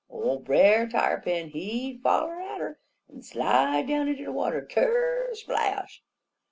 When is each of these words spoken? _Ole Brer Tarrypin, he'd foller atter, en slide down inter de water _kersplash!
_Ole 0.09 0.39
Brer 0.39 0.87
Tarrypin, 0.87 1.49
he'd 1.49 2.01
foller 2.01 2.41
atter, 2.41 2.79
en 3.07 3.21
slide 3.21 3.87
down 3.87 4.07
inter 4.07 4.23
de 4.23 4.31
water 4.31 4.67
_kersplash! 4.67 5.99